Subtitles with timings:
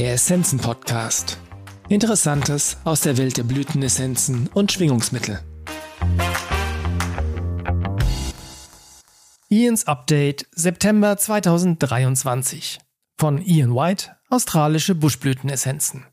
[0.00, 1.36] Der Essenzen-Podcast.
[1.90, 5.40] Interessantes aus der Welt der Blütenessenzen und Schwingungsmittel.
[9.50, 12.78] Ians Update September 2023
[13.18, 16.06] von Ian White, australische Buschblütenessenzen.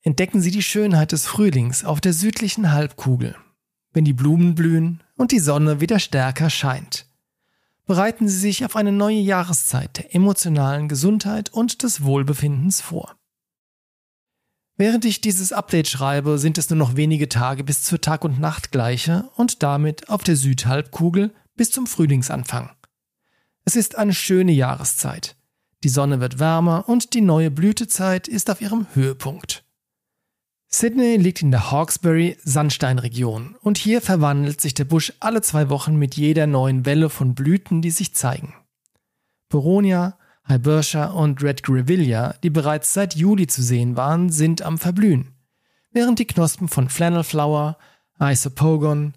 [0.00, 3.36] Entdecken Sie die Schönheit des Frühlings auf der südlichen Halbkugel,
[3.92, 7.07] wenn die Blumen blühen und die Sonne wieder stärker scheint
[7.88, 13.16] bereiten Sie sich auf eine neue Jahreszeit der emotionalen Gesundheit und des Wohlbefindens vor.
[14.76, 18.38] Während ich dieses Update schreibe, sind es nur noch wenige Tage bis zur Tag- und
[18.38, 22.70] Nachtgleiche und damit auf der Südhalbkugel bis zum Frühlingsanfang.
[23.64, 25.34] Es ist eine schöne Jahreszeit.
[25.82, 29.64] Die Sonne wird wärmer und die neue Blütezeit ist auf ihrem Höhepunkt.
[30.70, 36.14] Sydney liegt in der Hawkesbury-Sandsteinregion und hier verwandelt sich der Busch alle zwei Wochen mit
[36.14, 38.54] jeder neuen Welle von Blüten, die sich zeigen.
[39.48, 45.34] Boronia, Hybertia und Red Grevillea, die bereits seit Juli zu sehen waren, sind am Verblühen,
[45.90, 47.78] während die Knospen von Flannelflower,
[48.20, 49.14] Isopogon,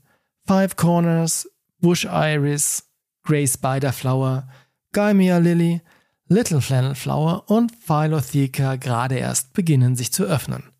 [0.48, 1.50] Five Corners,
[1.82, 2.86] Bush Iris,
[3.24, 4.48] Grey Spiderflower,
[4.94, 5.82] Gymea Lily,
[6.28, 10.71] Little Flannelflower und Philotheca gerade erst beginnen sich zu öffnen.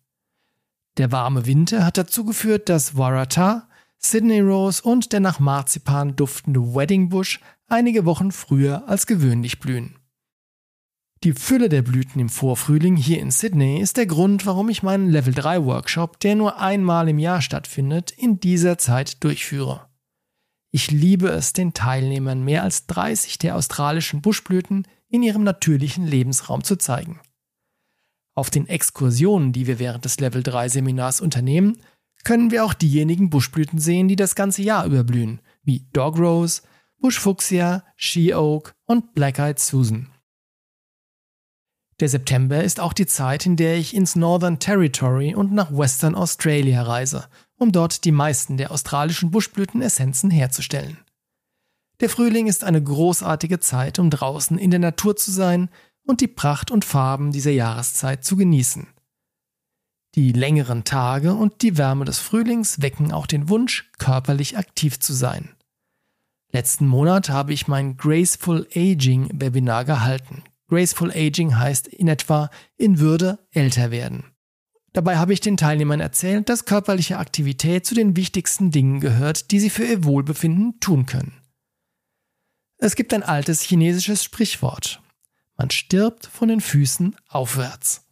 [0.98, 6.74] Der warme Winter hat dazu geführt, dass Warata, Sydney Rose und der nach Marzipan duftende
[6.74, 9.96] Wedding Bush einige Wochen früher als gewöhnlich blühen.
[11.24, 15.08] Die Fülle der Blüten im Vorfrühling hier in Sydney ist der Grund, warum ich meinen
[15.08, 19.86] Level 3 Workshop, der nur einmal im Jahr stattfindet, in dieser Zeit durchführe.
[20.72, 26.64] Ich liebe es, den Teilnehmern mehr als 30 der australischen Buschblüten in ihrem natürlichen Lebensraum
[26.64, 27.20] zu zeigen.
[28.34, 31.82] Auf den Exkursionen, die wir während des Level 3 Seminars unternehmen,
[32.24, 36.62] können wir auch diejenigen Buschblüten sehen, die das ganze Jahr überblühen, wie Dog Rose,
[36.98, 40.08] Buschfuchsia, She Oak und Black-Eyed Susan.
[42.00, 46.14] Der September ist auch die Zeit, in der ich ins Northern Territory und nach Western
[46.14, 50.98] Australia reise, um dort die meisten der australischen Buschblütenessenzen herzustellen.
[52.00, 55.68] Der Frühling ist eine großartige Zeit, um draußen in der Natur zu sein,
[56.06, 58.86] und die Pracht und Farben dieser Jahreszeit zu genießen.
[60.14, 65.14] Die längeren Tage und die Wärme des Frühlings wecken auch den Wunsch, körperlich aktiv zu
[65.14, 65.54] sein.
[66.52, 70.42] Letzten Monat habe ich mein Graceful Aging Webinar gehalten.
[70.68, 74.24] Graceful Aging heißt in etwa in Würde älter werden.
[74.92, 79.60] Dabei habe ich den Teilnehmern erzählt, dass körperliche Aktivität zu den wichtigsten Dingen gehört, die
[79.60, 81.32] sie für ihr Wohlbefinden tun können.
[82.76, 85.01] Es gibt ein altes chinesisches Sprichwort.
[85.62, 88.04] Man stirbt von den Füßen aufwärts.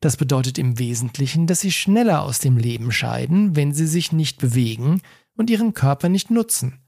[0.00, 4.40] Das bedeutet im Wesentlichen, dass sie schneller aus dem Leben scheiden, wenn sie sich nicht
[4.40, 5.00] bewegen
[5.36, 6.80] und ihren Körper nicht nutzen.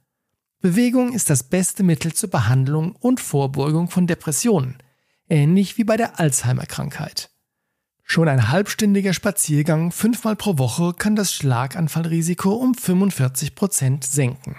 [0.58, 4.78] Bewegung ist das beste Mittel zur Behandlung und Vorbeugung von Depressionen,
[5.28, 7.30] ähnlich wie bei der Alzheimer-Krankheit.
[8.02, 14.56] Schon ein halbstündiger Spaziergang fünfmal pro Woche kann das Schlaganfallrisiko um 45 Prozent senken.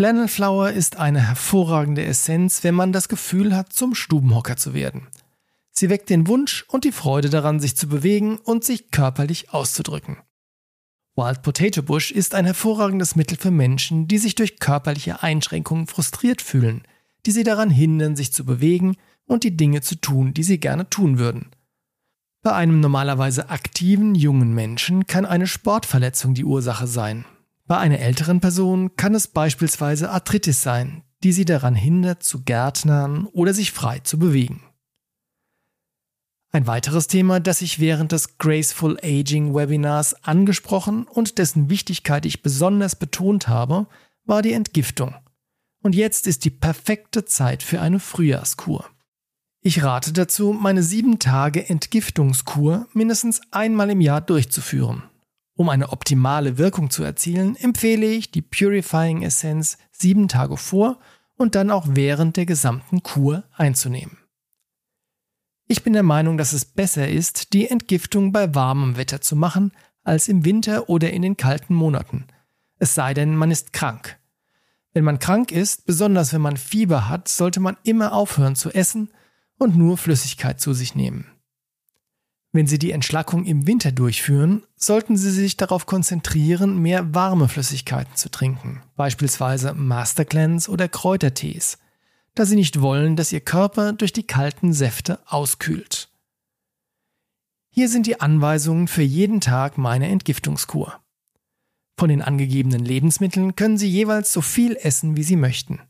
[0.00, 5.08] Flannel Flower ist eine hervorragende Essenz, wenn man das Gefühl hat, zum Stubenhocker zu werden.
[5.72, 10.16] Sie weckt den Wunsch und die Freude daran, sich zu bewegen und sich körperlich auszudrücken.
[11.16, 16.40] Wild Potato Bush ist ein hervorragendes Mittel für Menschen, die sich durch körperliche Einschränkungen frustriert
[16.40, 16.80] fühlen,
[17.26, 18.96] die sie daran hindern, sich zu bewegen
[19.26, 21.50] und die Dinge zu tun, die sie gerne tun würden.
[22.42, 27.26] Bei einem normalerweise aktiven jungen Menschen kann eine Sportverletzung die Ursache sein,
[27.70, 33.26] bei einer älteren Person kann es beispielsweise Arthritis sein, die sie daran hindert, zu gärtnern
[33.26, 34.60] oder sich frei zu bewegen.
[36.50, 42.42] Ein weiteres Thema, das ich während des Graceful Aging Webinars angesprochen und dessen Wichtigkeit ich
[42.42, 43.86] besonders betont habe,
[44.24, 45.14] war die Entgiftung.
[45.80, 48.84] Und jetzt ist die perfekte Zeit für eine Frühjahrskur.
[49.62, 55.04] Ich rate dazu, meine sieben Tage Entgiftungskur mindestens einmal im Jahr durchzuführen.
[55.60, 60.98] Um eine optimale Wirkung zu erzielen, empfehle ich die Purifying Essenz sieben Tage vor
[61.36, 64.16] und dann auch während der gesamten Kur einzunehmen.
[65.66, 69.72] Ich bin der Meinung, dass es besser ist, die Entgiftung bei warmem Wetter zu machen,
[70.02, 72.24] als im Winter oder in den kalten Monaten.
[72.78, 74.18] Es sei denn, man ist krank.
[74.94, 79.10] Wenn man krank ist, besonders wenn man Fieber hat, sollte man immer aufhören zu essen
[79.58, 81.26] und nur Flüssigkeit zu sich nehmen.
[82.52, 88.16] Wenn Sie die Entschlackung im Winter durchführen, sollten Sie sich darauf konzentrieren, mehr warme Flüssigkeiten
[88.16, 91.78] zu trinken, beispielsweise Master Cleanse oder Kräutertees,
[92.34, 96.08] da Sie nicht wollen, dass Ihr Körper durch die kalten Säfte auskühlt.
[97.68, 101.00] Hier sind die Anweisungen für jeden Tag meiner Entgiftungskur.
[101.96, 105.80] Von den angegebenen Lebensmitteln können Sie jeweils so viel essen, wie Sie möchten.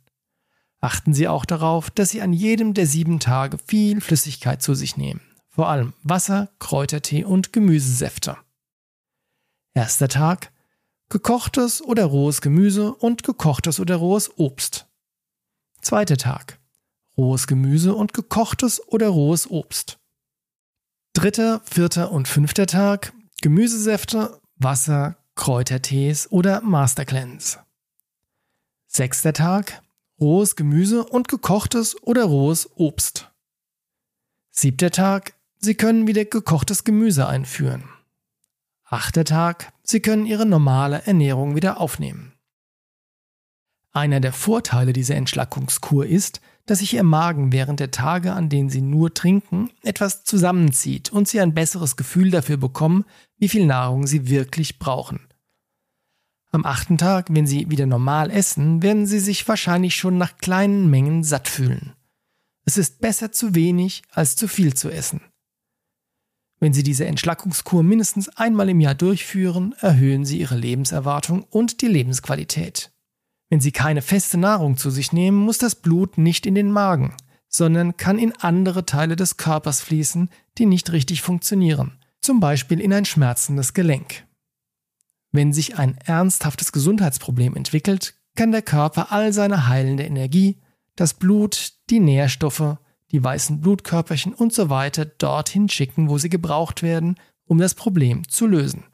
[0.83, 4.99] Achten Sie auch darauf, dass Sie an jedem der sieben Tage viel Flüssigkeit zu sich
[4.99, 5.23] nehmen,
[5.61, 8.39] vor allem Wasser, Kräutertee und Gemüsesäfte.
[9.75, 10.55] Erster Tag
[11.11, 14.87] gekochtes oder rohes Gemüse und gekochtes oder rohes Obst.
[15.83, 16.59] Zweiter Tag
[17.19, 19.99] rohes Gemüse und gekochtes oder rohes Obst.
[21.13, 27.59] Dritter, vierter und fünfter Tag Gemüsesäfte, Wasser, Kräutertees oder Mastercleanse.
[28.87, 29.83] Sechster Tag
[30.19, 33.31] rohes Gemüse und gekochtes oder rohes Obst.
[34.53, 37.85] Siebter Tag Sie können wieder gekochtes Gemüse einführen.
[38.85, 42.33] Achter Tag Sie können Ihre normale Ernährung wieder aufnehmen.
[43.93, 48.71] Einer der Vorteile dieser Entschlackungskur ist, dass sich Ihr Magen während der Tage, an denen
[48.71, 53.05] Sie nur trinken, etwas zusammenzieht und Sie ein besseres Gefühl dafür bekommen,
[53.37, 55.29] wie viel Nahrung Sie wirklich brauchen.
[56.53, 60.89] Am achten Tag, wenn Sie wieder normal essen, werden Sie sich wahrscheinlich schon nach kleinen
[60.89, 61.93] Mengen satt fühlen.
[62.65, 65.21] Es ist besser zu wenig als zu viel zu essen.
[66.61, 71.89] Wenn Sie diese Entschlackungskur mindestens einmal im Jahr durchführen, erhöhen Sie Ihre Lebenserwartung und die
[71.89, 72.93] Lebensqualität.
[73.49, 77.17] Wenn Sie keine feste Nahrung zu sich nehmen, muss das Blut nicht in den Magen,
[77.49, 80.29] sondern kann in andere Teile des Körpers fließen,
[80.59, 84.27] die nicht richtig funktionieren, zum Beispiel in ein schmerzendes Gelenk.
[85.33, 90.61] Wenn sich ein ernsthaftes Gesundheitsproblem entwickelt, kann der Körper all seine heilende Energie,
[90.95, 92.77] das Blut, die Nährstoffe,
[93.13, 97.17] die weißen Blutkörperchen und so weiter dorthin schicken, wo sie gebraucht werden,
[97.47, 98.85] um das Problem zu lösen.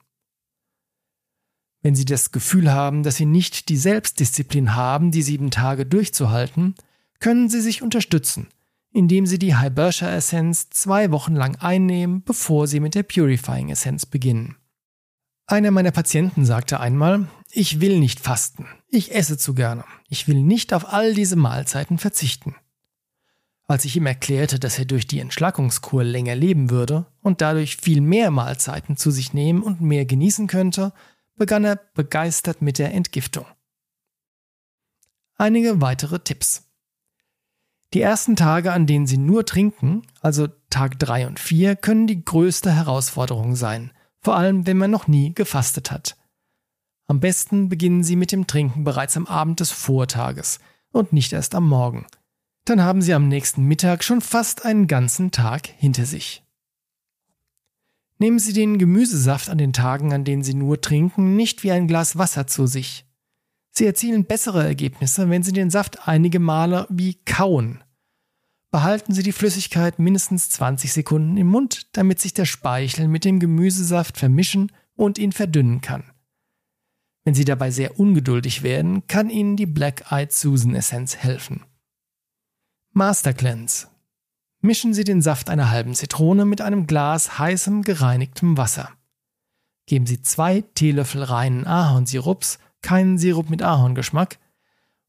[1.82, 6.74] Wenn Sie das Gefühl haben, dass Sie nicht die Selbstdisziplin haben, die sieben Tage durchzuhalten,
[7.20, 8.48] können Sie sich unterstützen,
[8.92, 14.04] indem Sie die Hibersha Essenz zwei Wochen lang einnehmen, bevor Sie mit der Purifying Essenz
[14.04, 14.56] beginnen.
[15.46, 20.42] Einer meiner Patienten sagte einmal, ich will nicht fasten, ich esse zu gerne, ich will
[20.42, 22.56] nicht auf all diese Mahlzeiten verzichten.
[23.68, 28.00] Als ich ihm erklärte, dass er durch die Entschlackungskur länger leben würde und dadurch viel
[28.00, 30.92] mehr Mahlzeiten zu sich nehmen und mehr genießen könnte,
[31.34, 33.46] begann er begeistert mit der Entgiftung.
[35.36, 36.62] Einige weitere Tipps.
[37.92, 42.24] Die ersten Tage, an denen Sie nur trinken, also Tag 3 und 4, können die
[42.24, 46.16] größte Herausforderung sein, vor allem wenn man noch nie gefastet hat.
[47.06, 50.58] Am besten beginnen Sie mit dem Trinken bereits am Abend des Vortages
[50.90, 52.06] und nicht erst am Morgen.
[52.66, 56.42] Dann haben Sie am nächsten Mittag schon fast einen ganzen Tag hinter sich.
[58.18, 61.86] Nehmen Sie den Gemüsesaft an den Tagen, an denen Sie nur trinken, nicht wie ein
[61.86, 63.06] Glas Wasser zu sich.
[63.70, 67.84] Sie erzielen bessere Ergebnisse, wenn Sie den Saft einige Male wie kauen.
[68.72, 73.38] Behalten Sie die Flüssigkeit mindestens 20 Sekunden im Mund, damit sich der Speichel mit dem
[73.38, 76.10] Gemüsesaft vermischen und ihn verdünnen kann.
[77.24, 81.62] Wenn Sie dabei sehr ungeduldig werden, kann Ihnen die Black Eyed Susan Essenz helfen.
[82.98, 83.88] Master Cleanse
[84.62, 88.90] Mischen Sie den Saft einer halben Zitrone mit einem Glas heißem gereinigtem Wasser.
[89.84, 94.38] Geben Sie zwei Teelöffel reinen Ahornsirups, keinen Sirup mit Ahorngeschmack,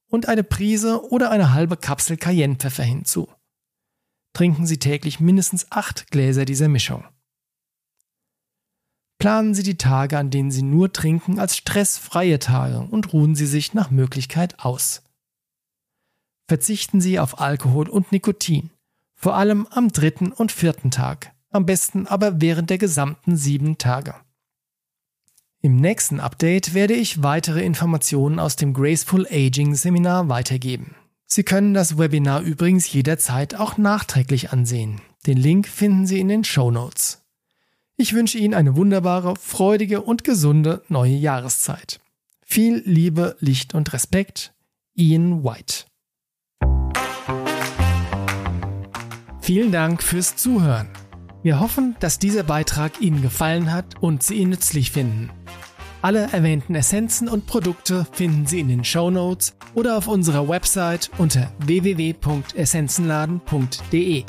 [0.10, 3.30] und eine Prise oder eine halbe Kapsel Cayennepfeffer hinzu.
[4.34, 7.06] Trinken Sie täglich mindestens acht Gläser dieser Mischung.
[9.18, 13.48] Planen Sie die Tage, an denen Sie nur trinken, als stressfreie Tage und ruhen Sie
[13.48, 15.07] sich nach Möglichkeit aus.
[16.48, 18.72] Verzichten Sie auf Alkohol und Nikotin
[19.18, 24.14] vor allem am dritten und vierten Tag, am besten aber während der gesamten sieben Tage.
[25.60, 30.96] Im nächsten Update werde ich weitere Informationen aus dem Graceful Aging Seminar weitergeben.
[31.26, 35.02] Sie können das Webinar übrigens jederzeit auch nachträglich ansehen.
[35.26, 37.26] Den Link finden Sie in den Show Notes.
[37.98, 42.00] Ich wünsche Ihnen eine wunderbare, freudige und gesunde neue Jahreszeit.
[42.46, 44.54] Viel Liebe, Licht und Respekt,
[44.94, 45.86] Ian White.
[49.48, 50.90] Vielen Dank fürs Zuhören.
[51.42, 55.30] Wir hoffen, dass dieser Beitrag Ihnen gefallen hat und Sie ihn nützlich finden.
[56.02, 61.10] Alle erwähnten Essenzen und Produkte finden Sie in den Show Notes oder auf unserer Website
[61.18, 64.26] unter www.essenzenladen.de.